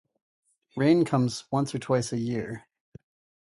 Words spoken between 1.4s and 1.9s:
once or